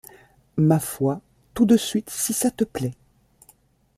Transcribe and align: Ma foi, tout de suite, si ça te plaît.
Ma 0.57 0.79
foi, 0.79 1.17
tout 1.53 1.67
de 1.67 1.77
suite, 1.77 2.09
si 2.09 2.33
ça 2.33 2.49
te 2.49 2.63
plaît. 2.63 2.95